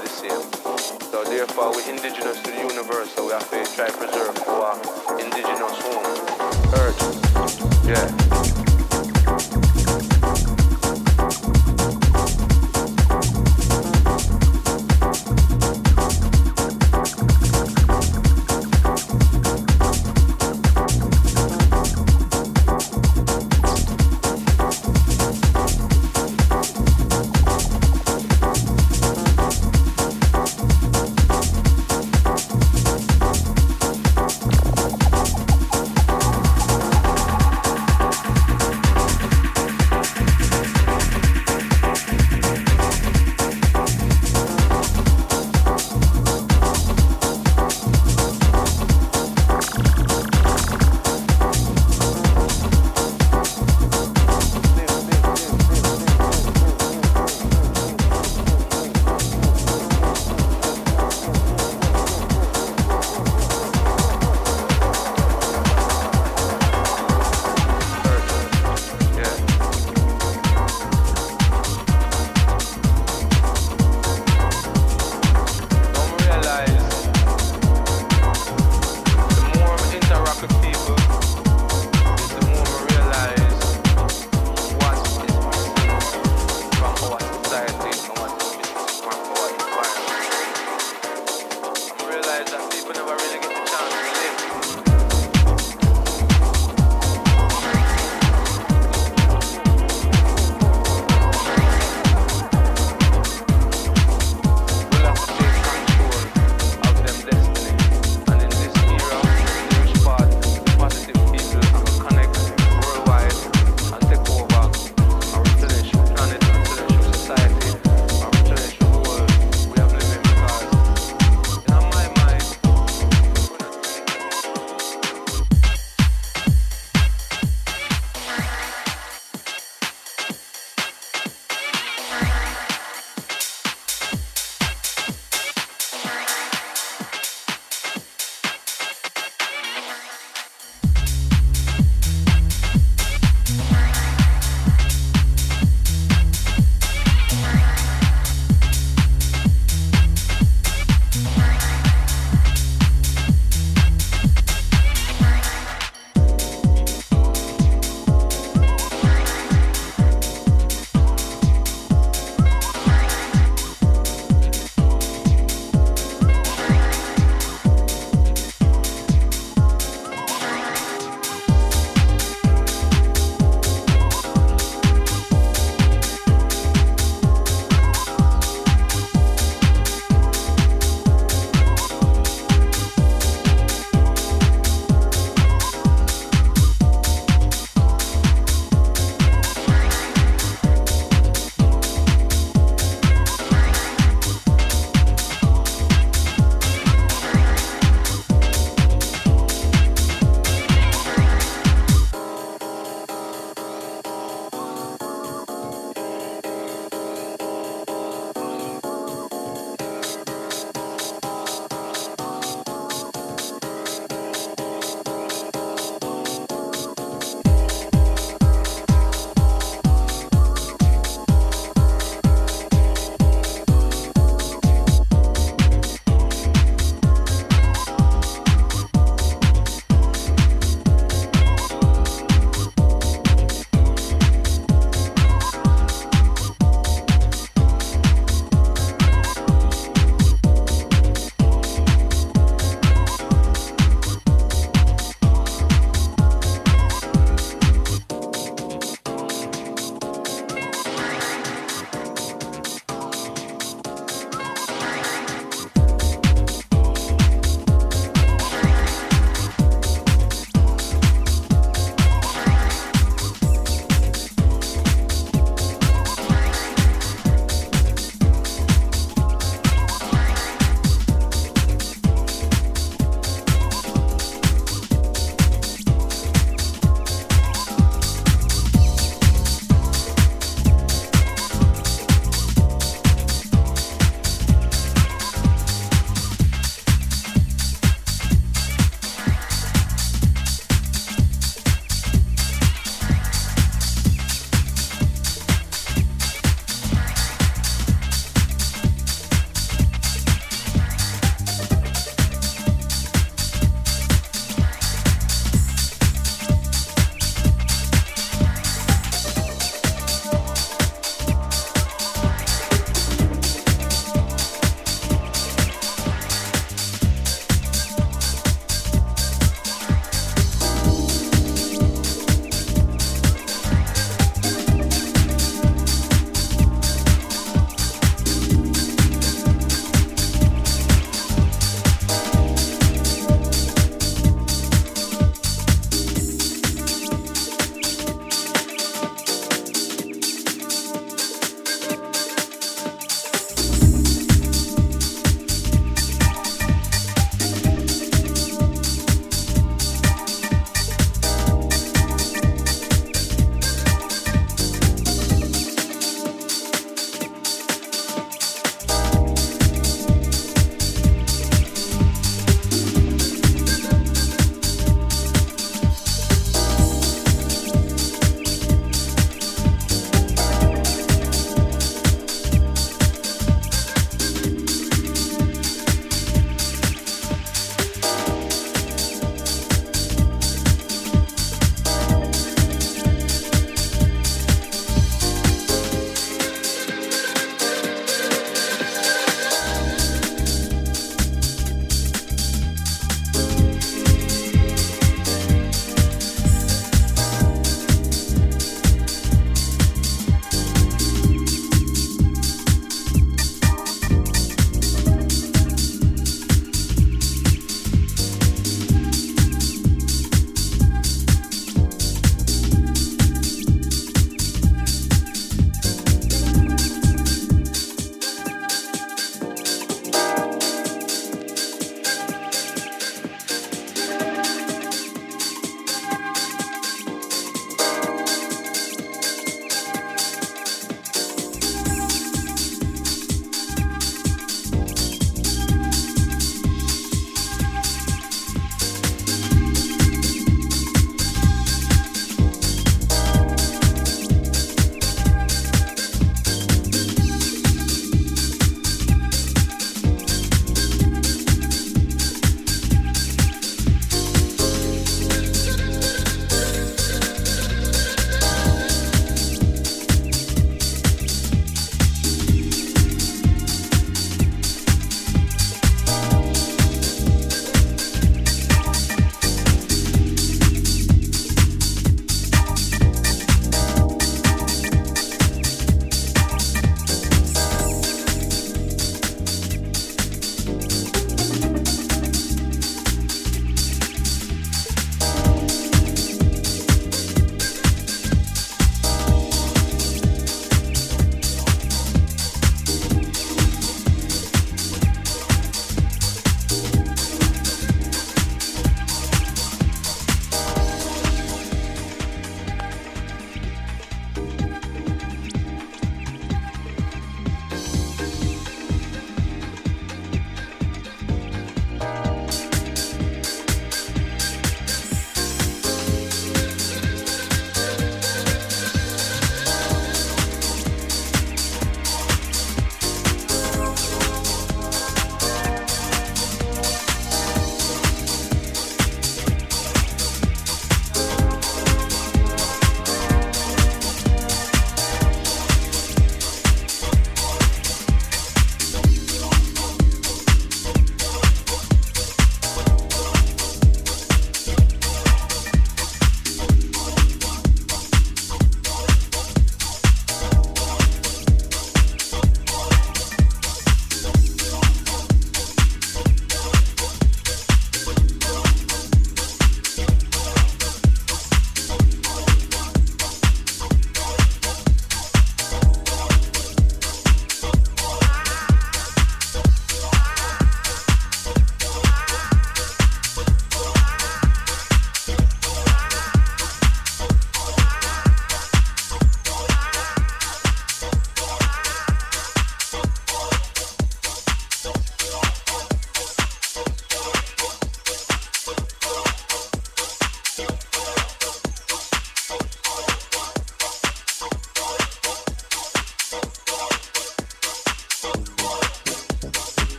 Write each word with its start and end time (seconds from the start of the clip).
the 0.00 0.08
same. 0.08 0.42
So 1.10 1.24
therefore, 1.24 1.72
we're 1.72 1.90
indigenous 1.90 2.40
to 2.42 2.50
the 2.50 2.58
universe, 2.58 3.12
so 3.14 3.26
we 3.26 3.32
have 3.32 3.50
to 3.50 3.74
try 3.74 3.86
to 3.88 3.96
preserve 3.96 4.38
our 4.48 4.74
indigenous 5.18 5.78
home, 5.82 6.04
Earth. 6.74 7.84
Yeah. 7.86 8.67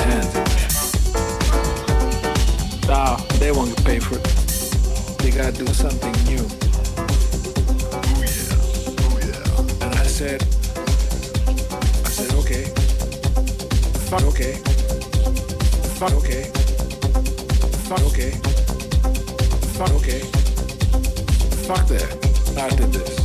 their 0.00 0.08
hands 0.08 0.50
they 3.40 3.50
won't 3.52 3.74
pay 3.84 3.98
for 3.98 4.16
it. 4.16 4.24
They 5.18 5.30
gotta 5.30 5.52
do 5.52 5.66
something 5.72 6.12
new. 6.24 6.44
Oh 7.92 8.20
yeah, 8.20 8.54
oh 9.00 9.18
yeah. 9.18 9.86
And 9.86 9.94
I 9.94 10.04
said, 10.04 10.42
I 11.48 12.08
said, 12.08 12.34
okay, 12.34 12.64
fuck, 14.10 14.22
okay, 14.24 14.52
fuck, 15.98 16.12
okay, 16.12 16.44
fuck, 17.88 18.02
okay, 18.10 18.30
fuck, 19.74 19.90
okay, 19.92 20.20
fuck 21.66 21.86
that. 21.88 22.08
I 22.58 22.68
did 22.76 22.92
this. 22.92 23.19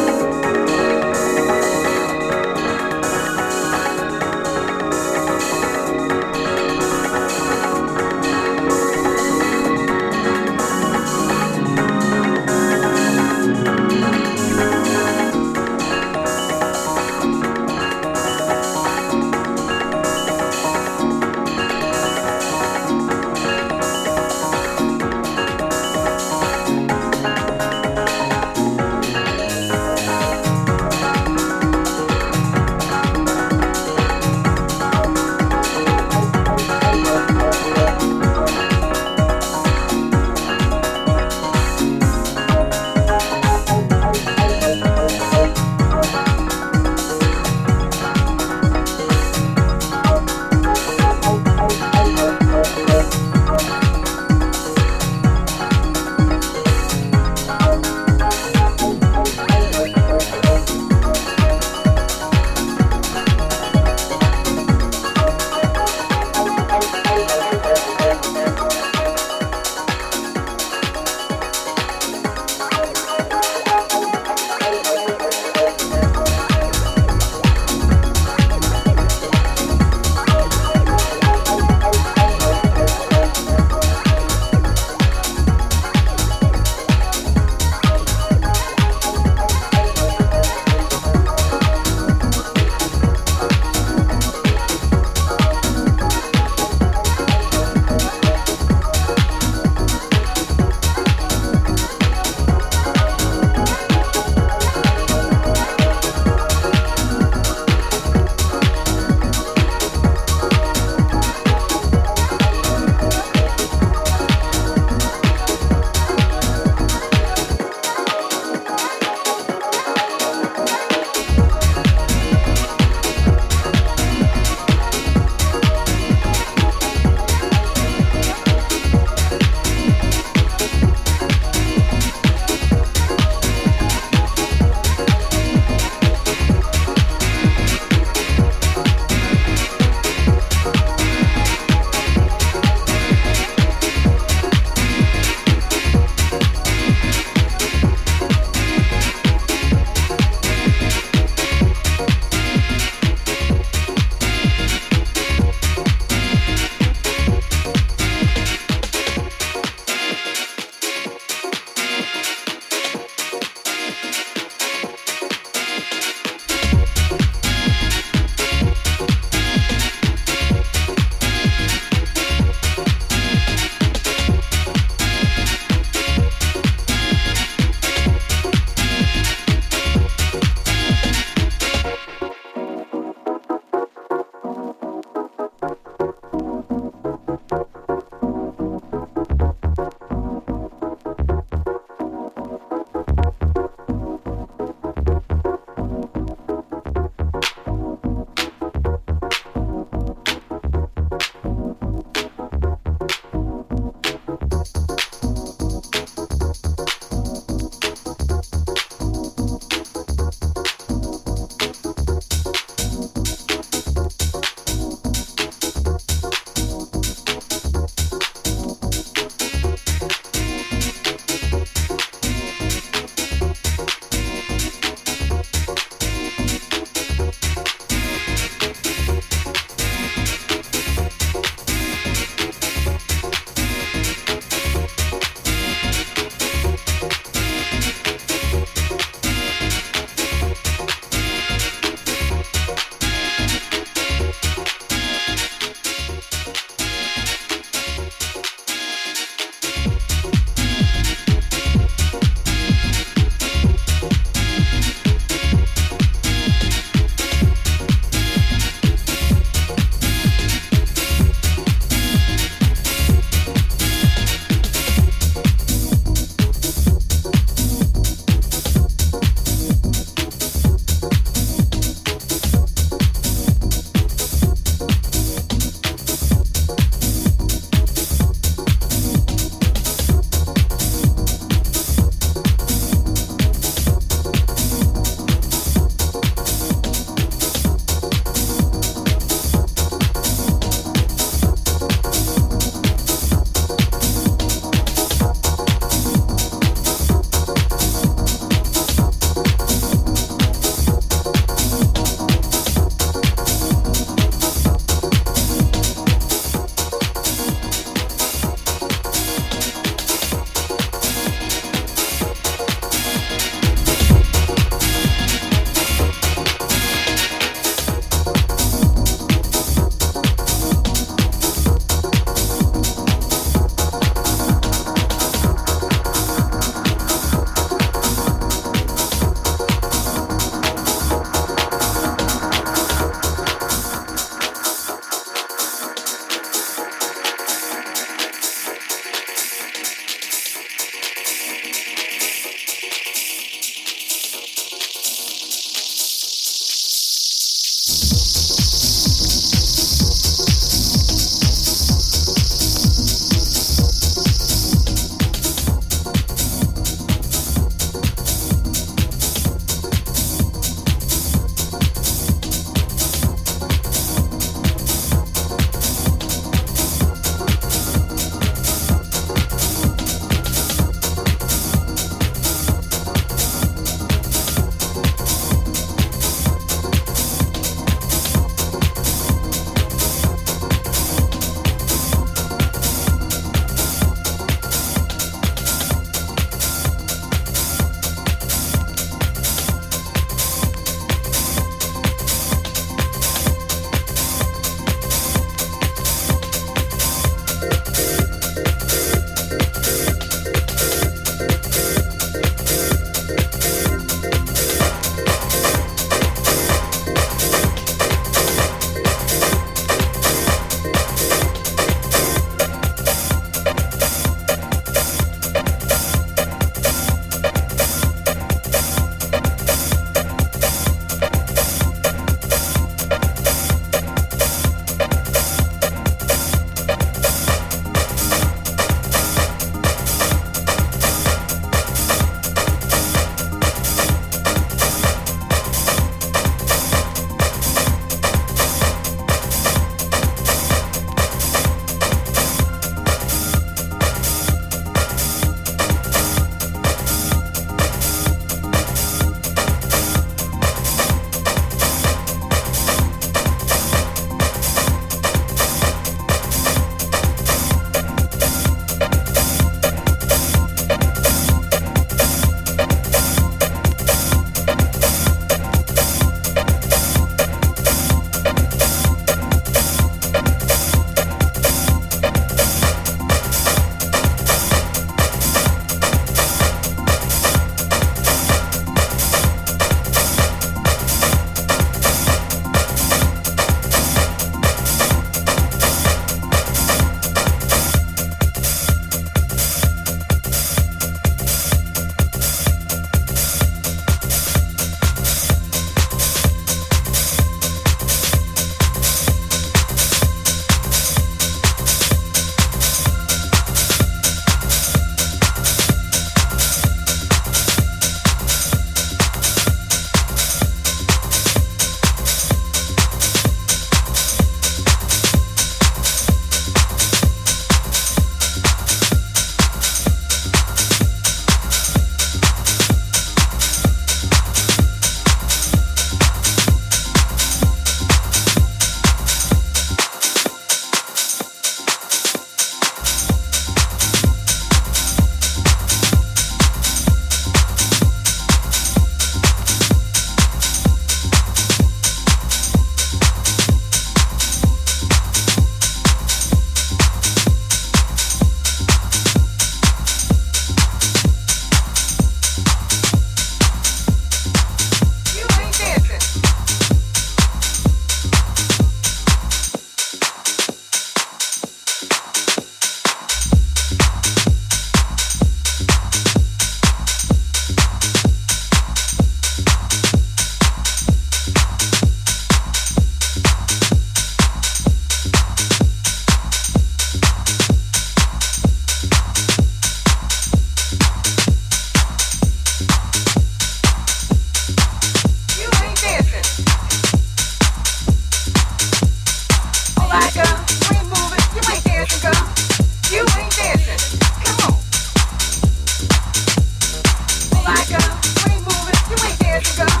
forgot. 599.63 600.00